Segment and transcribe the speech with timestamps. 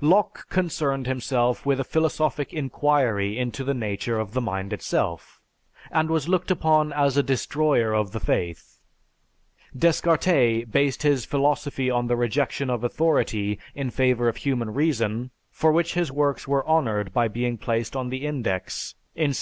[0.00, 5.42] Locke concerned himself with a philosophic inquiry into the nature of the mind itself,
[5.90, 8.78] and was looked upon as a destroyer of the faith.
[9.76, 15.70] Descartes based his philosophy on the rejection of authority in favor of human reason for
[15.70, 19.40] which his works were honored by being placed on the Index in 1663.